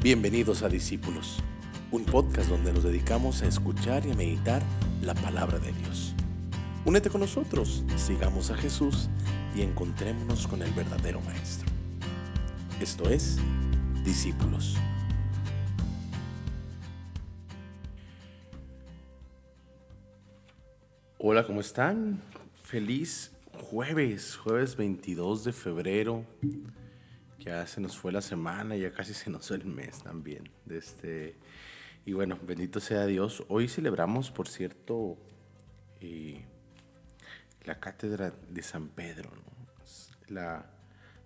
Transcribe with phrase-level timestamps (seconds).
[0.00, 1.40] Bienvenidos a Discípulos,
[1.90, 4.62] un podcast donde nos dedicamos a escuchar y a meditar
[5.02, 6.14] la palabra de Dios.
[6.84, 9.08] Únete con nosotros, sigamos a Jesús
[9.56, 11.68] y encontrémonos con el verdadero Maestro.
[12.80, 13.38] Esto es
[14.04, 14.76] Discípulos.
[21.18, 22.22] Hola, ¿cómo están?
[22.62, 26.24] Feliz jueves, jueves 22 de febrero.
[27.48, 30.50] Ya se nos fue la semana, ya casi se nos fue el mes también.
[30.68, 31.34] Este,
[32.04, 33.42] y bueno, bendito sea Dios.
[33.48, 35.16] Hoy celebramos, por cierto,
[36.02, 36.44] eh,
[37.64, 39.30] la cátedra de San Pedro,
[40.26, 40.66] la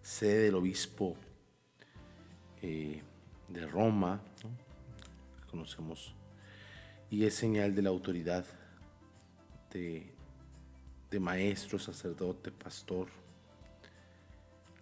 [0.00, 1.16] sede del obispo
[2.60, 3.02] eh,
[3.48, 4.22] de Roma,
[5.50, 6.14] conocemos,
[7.10, 8.46] y es señal de la autoridad
[9.72, 10.14] de,
[11.10, 13.08] de maestro, sacerdote, pastor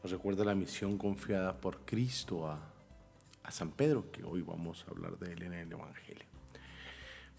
[0.03, 2.67] nos recuerda la misión confiada por Cristo a,
[3.51, 6.25] San Pedro, que hoy vamos a hablar de él en el Evangelio.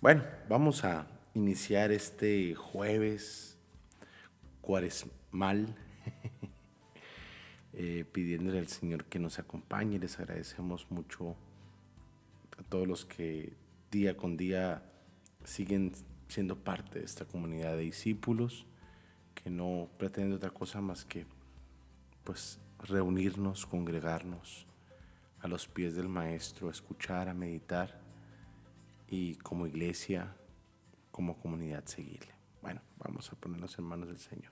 [0.01, 3.57] Bueno, vamos a iniciar este jueves
[4.59, 5.73] cuaresmal
[7.73, 9.99] eh, pidiéndole al Señor que nos acompañe.
[9.99, 11.37] Les agradecemos mucho
[12.59, 13.53] a todos los que
[13.89, 14.83] día con día
[15.45, 15.93] siguen
[16.27, 18.65] siendo parte de esta comunidad de discípulos,
[19.33, 21.25] que no pretenden otra cosa más que
[22.23, 24.67] pues reunirnos, congregarnos
[25.39, 27.99] a los pies del Maestro, a escuchar, a meditar
[29.07, 30.35] y como iglesia,
[31.11, 32.33] como comunidad seguirle.
[32.61, 34.51] Bueno, vamos a ponernos en manos del Señor.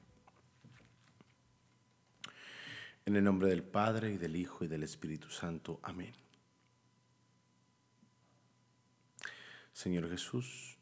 [3.05, 5.79] En el nombre del Padre y del Hijo y del Espíritu Santo.
[5.83, 6.13] Amén.
[9.73, 10.77] Señor Jesús,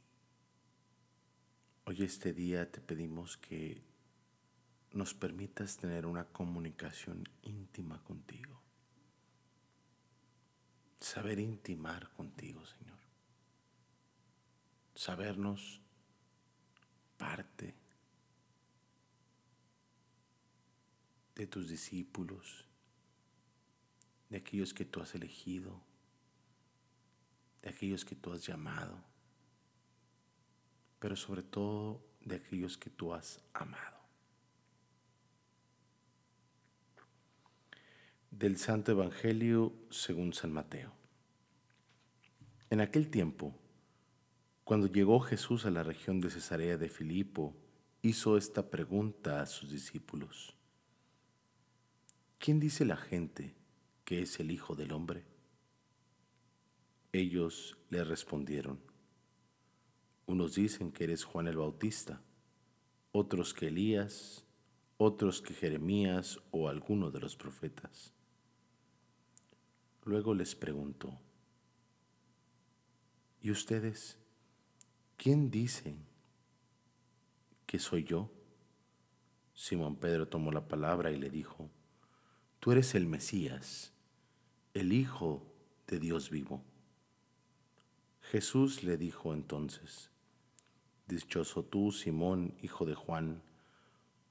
[1.86, 3.87] hoy este día te pedimos que
[4.98, 8.60] nos permitas tener una comunicación íntima contigo.
[11.00, 12.98] Saber intimar contigo, Señor.
[14.96, 15.80] Sabernos
[17.18, 17.76] parte
[21.36, 22.66] de tus discípulos,
[24.30, 25.80] de aquellos que tú has elegido,
[27.62, 29.04] de aquellos que tú has llamado,
[31.00, 33.97] pero sobre todo de aquellos que tú has amado.
[38.38, 40.94] Del Santo Evangelio según San Mateo.
[42.70, 43.58] En aquel tiempo,
[44.64, 47.56] cuando llegó Jesús a la región de Cesarea de Filipo,
[48.04, 50.54] hizo esta pregunta a sus discípulos.
[52.38, 53.56] ¿Quién dice la gente
[54.06, 55.26] que es el Hijo del Hombre?
[57.14, 58.80] Ellos le respondieron,
[60.28, 62.22] unos dicen que eres Juan el Bautista,
[63.14, 64.46] otros que Elías,
[64.98, 68.14] otros que Jeremías o alguno de los profetas.
[70.08, 71.20] Luego les preguntó,
[73.42, 74.18] ¿y ustedes
[75.18, 75.98] quién dicen
[77.66, 78.32] que soy yo?
[79.54, 81.70] Simón Pedro tomó la palabra y le dijo,
[82.62, 83.92] Tú eres el Mesías,
[84.74, 85.46] el Hijo
[85.88, 86.64] de Dios vivo.
[88.22, 90.10] Jesús le dijo entonces,
[91.06, 93.42] Dichoso tú, Simón, hijo de Juan,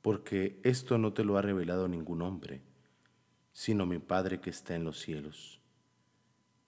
[0.01, 2.63] porque esto no te lo ha revelado ningún hombre,
[3.53, 5.61] sino mi Padre que está en los cielos.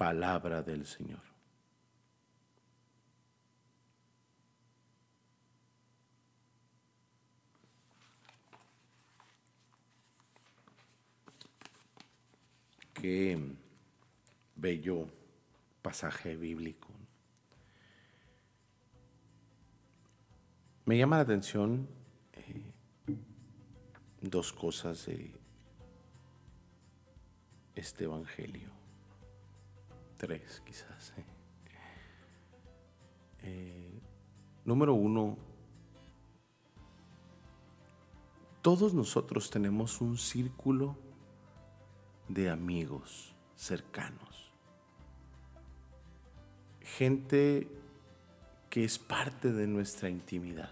[0.00, 1.20] Palabra del Señor.
[12.94, 13.38] Qué
[14.56, 15.06] bello
[15.82, 16.88] pasaje bíblico.
[20.86, 21.86] Me llama la atención
[22.32, 22.72] eh,
[24.22, 25.38] dos cosas de
[27.74, 28.79] este Evangelio
[30.20, 31.14] tres quizás.
[33.42, 33.90] ¿eh?
[34.66, 35.38] Número uno,
[38.60, 40.94] todos nosotros tenemos un círculo
[42.28, 44.52] de amigos cercanos.
[46.82, 47.66] Gente
[48.68, 50.70] que es parte de nuestra intimidad.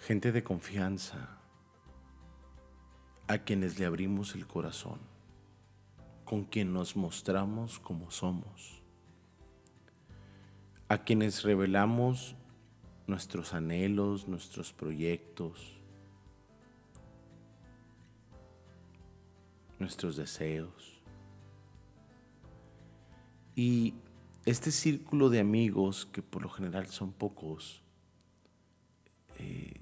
[0.00, 1.36] Gente de confianza.
[3.28, 4.98] a quienes le abrimos el corazón,
[6.30, 8.80] con quien nos mostramos como somos,
[10.88, 12.36] a quienes revelamos
[13.08, 15.80] nuestros anhelos, nuestros proyectos,
[19.80, 21.02] nuestros deseos.
[23.56, 23.94] Y
[24.44, 27.82] este círculo de amigos, que por lo general son pocos,
[29.36, 29.80] eh,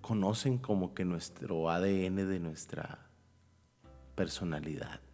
[0.00, 3.10] conocen como que nuestro ADN de nuestra
[4.14, 5.05] personalidad.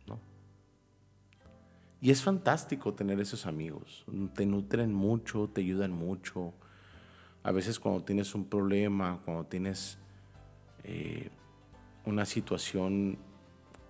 [2.03, 4.05] Y es fantástico tener esos amigos.
[4.35, 6.53] Te nutren mucho, te ayudan mucho.
[7.45, 9.99] A veces cuando tienes un problema, cuando tienes
[10.83, 11.31] eh,
[12.05, 13.19] una situación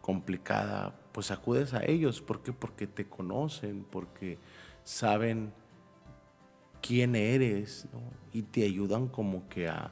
[0.02, 2.20] complicada, pues acudes a ellos.
[2.20, 2.52] ¿Por qué?
[2.52, 4.36] Porque te conocen, porque
[4.84, 5.50] saben
[6.82, 7.88] quién eres
[8.34, 9.90] y te ayudan como que a,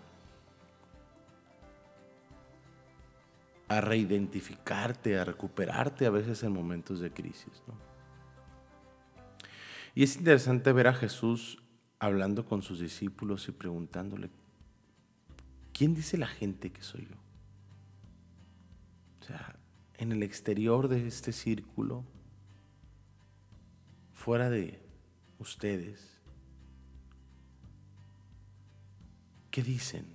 [3.67, 7.63] a reidentificarte, a recuperarte a veces en momentos de crisis.
[9.95, 11.63] Y es interesante ver a Jesús
[11.99, 14.31] hablando con sus discípulos y preguntándole,
[15.73, 17.17] ¿quién dice la gente que soy yo?
[19.21, 19.57] O sea,
[19.99, 22.05] en el exterior de este círculo,
[24.15, 24.81] fuera de
[25.39, 26.21] ustedes,
[29.51, 30.07] ¿qué dicen?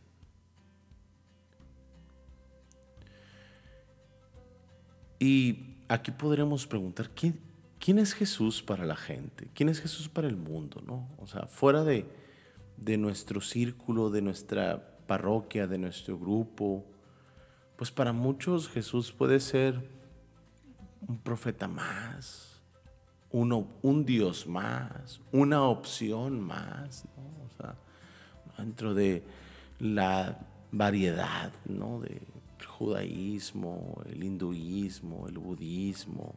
[5.19, 7.39] Y aquí podremos preguntar, ¿quién,
[7.80, 9.50] ¿quién, es Jesús para la gente?
[9.54, 10.81] ¿Quién es Jesús para el mundo?
[10.86, 11.07] ¿no?
[11.18, 12.06] O sea, fuera de,
[12.77, 16.86] de nuestro círculo, de nuestra parroquia, de nuestro grupo,
[17.75, 19.89] pues para muchos Jesús puede ser
[21.07, 22.62] un profeta más,
[23.31, 27.06] uno, un Dios más, una opción más,
[28.57, 29.24] dentro de
[29.80, 30.39] la
[30.71, 32.00] variedad ¿no?
[32.00, 32.21] del
[32.66, 36.33] judaísmo, el hinduismo, el budismo,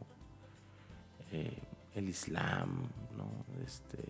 [1.31, 1.61] eh,
[1.95, 3.45] el islam, ¿no?
[3.65, 4.03] este,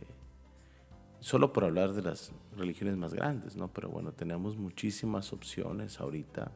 [1.19, 3.67] solo por hablar de las religiones más grandes, ¿no?
[3.67, 6.51] pero bueno, tenemos muchísimas opciones ahorita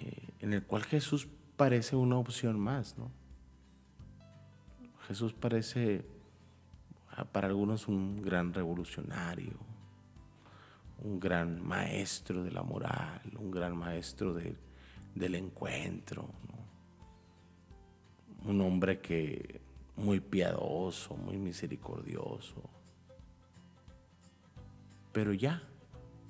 [0.00, 3.10] eh, en el cual Jesús parece una opción más, ¿no?
[5.06, 6.06] Jesús parece
[7.10, 9.58] ah, para algunos un gran revolucionario,
[11.02, 16.30] un gran maestro de la moral, un gran maestro del encuentro,
[18.44, 19.60] un hombre que
[19.96, 22.62] muy piadoso, muy misericordioso.
[25.12, 25.62] Pero ya,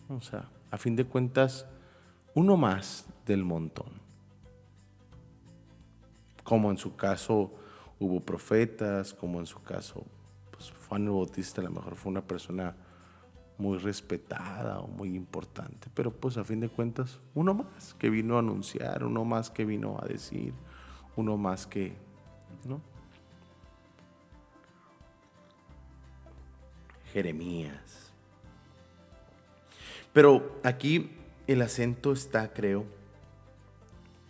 [0.09, 1.67] o sea, a fin de cuentas,
[2.35, 4.01] uno más del montón.
[6.43, 7.53] Como en su caso
[7.99, 10.05] hubo profetas, como en su caso
[10.51, 12.75] pues, Juan el Bautista a lo mejor fue una persona
[13.59, 18.37] muy respetada o muy importante, pero pues a fin de cuentas uno más que vino
[18.37, 20.55] a anunciar, uno más que vino a decir,
[21.17, 21.95] uno más que,
[22.65, 22.81] ¿no?
[27.13, 28.13] Jeremías.
[30.13, 31.11] Pero aquí
[31.47, 32.85] el acento está, creo,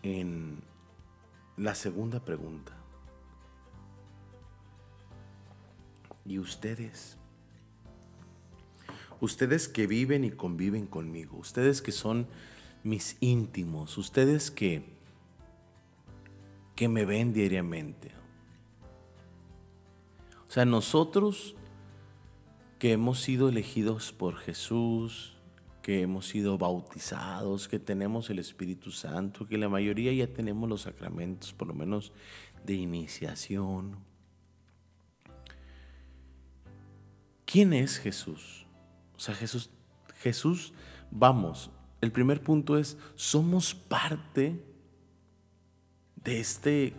[0.02, 0.62] en
[1.56, 2.72] la segunda pregunta.
[6.24, 7.16] ¿Y ustedes?
[9.20, 12.26] Ustedes que viven y conviven conmigo, ustedes que son
[12.82, 14.99] mis íntimos, ustedes que,
[16.80, 18.10] que me ven diariamente.
[20.48, 21.54] O sea, nosotros
[22.78, 25.36] que hemos sido elegidos por Jesús,
[25.82, 30.80] que hemos sido bautizados, que tenemos el Espíritu Santo, que la mayoría ya tenemos los
[30.80, 32.14] sacramentos, por lo menos
[32.64, 33.98] de iniciación.
[37.44, 38.64] ¿Quién es Jesús?
[39.16, 39.68] O sea, Jesús,
[40.16, 40.72] Jesús,
[41.10, 41.70] vamos,
[42.00, 44.69] el primer punto es, somos parte
[46.24, 46.94] de este,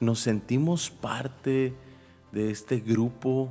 [0.00, 1.74] nos sentimos parte
[2.32, 3.50] de este grupo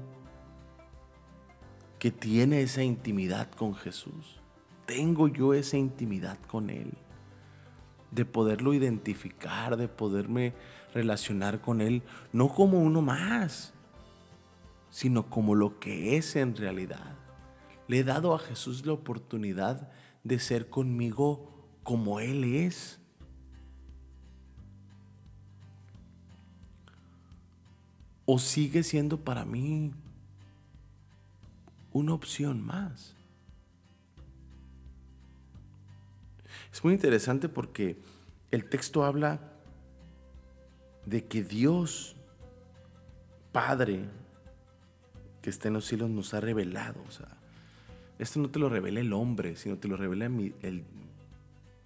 [2.00, 4.40] que tiene esa intimidad con Jesús.
[4.86, 6.94] Tengo yo esa intimidad con Él.
[8.12, 10.54] De poderlo identificar, de poderme
[10.94, 13.74] relacionar con Él, no como uno más,
[14.90, 17.16] sino como lo que es en realidad.
[17.88, 19.92] Le he dado a Jesús la oportunidad
[20.24, 21.50] de ser conmigo
[21.84, 23.01] como Él es.
[28.34, 29.92] O sigue siendo para mí
[31.92, 33.14] una opción más.
[36.72, 37.98] Es muy interesante porque
[38.50, 39.42] el texto habla
[41.06, 42.16] de que Dios,
[43.52, 44.06] Padre,
[45.42, 47.04] que está en los cielos, nos ha revelado.
[47.10, 47.28] O sea,
[48.18, 50.86] esto no te lo revela el hombre, sino te lo revela el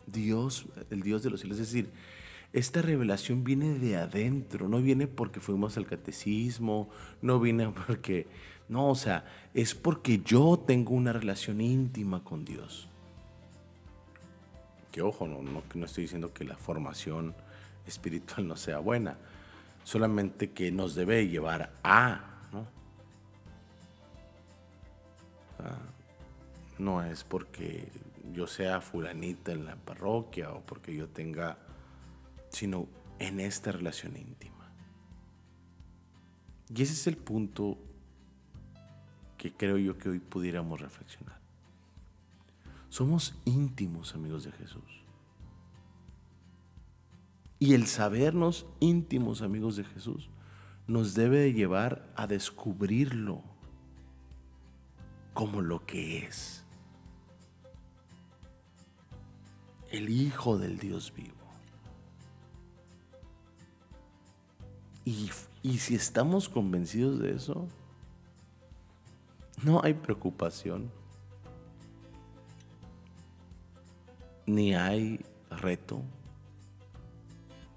[0.06, 1.60] Dios, el Dios de los cielos.
[1.60, 1.90] Es decir,
[2.54, 6.90] esta revelación viene de adentro, no viene porque fuimos al catecismo,
[7.22, 8.28] no viene porque,
[8.70, 12.88] no, o sea, es porque yo tengo una relación íntima con Dios.
[14.92, 17.36] Que ojo, no, no, no estoy diciendo que la formación
[17.88, 19.18] espiritual no sea buena,
[19.84, 22.68] solamente que nos debe llevar a, ¿no?
[26.78, 27.88] no es porque
[28.34, 31.58] yo sea fulanita en la parroquia o porque yo tenga,
[32.56, 32.88] sino
[33.20, 34.72] en esta relación íntima.
[36.74, 37.78] Y ese es el punto
[39.38, 41.38] que creo yo que hoy pudiéramos reflexionar.
[42.88, 45.04] Somos íntimos amigos de Jesús.
[47.60, 50.30] Y el sabernos íntimos amigos de Jesús
[50.88, 53.44] nos debe llevar a descubrirlo
[55.34, 56.64] como lo que es.
[59.92, 61.45] El Hijo del Dios vivo.
[65.06, 65.30] Y,
[65.78, 67.68] si estamos convencidos de eso,
[69.64, 70.92] no hay preocupación,
[74.48, 76.02] ni hay reto,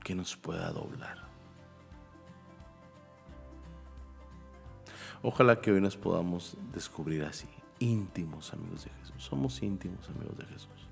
[0.03, 1.29] que nos pueda doblar.
[5.23, 9.23] Ojalá que hoy nos podamos descubrir así, íntimos amigos de Jesús.
[9.23, 10.89] Somos íntimos amigos de Jesús.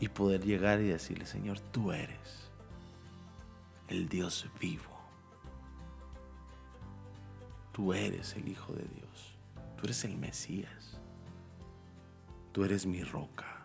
[0.00, 2.47] Y poder llegar y decirle, Señor, tú eres
[3.88, 4.98] el Dios vivo.
[7.72, 9.38] Tú eres el Hijo de Dios.
[9.76, 11.00] Tú eres el Mesías.
[12.52, 13.58] Tú eres mi roca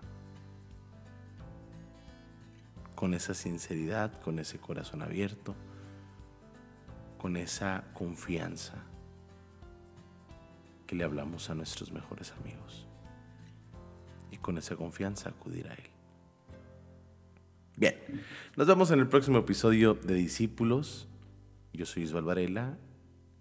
[2.96, 5.56] con esa sinceridad, con ese corazón abierto,
[7.18, 8.76] con esa confianza
[10.88, 12.88] que le hablamos a nuestros mejores amigos.
[14.32, 15.90] Y con esa confianza acudir a Él.
[17.84, 17.98] Bien,
[18.56, 21.10] nos vemos en el próximo episodio de Discípulos.
[21.74, 22.78] Yo soy Isabel Varela.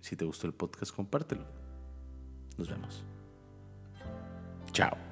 [0.01, 1.45] Si te gustó el podcast, compártelo.
[2.59, 3.05] Nos vemos.
[4.73, 5.12] Chao.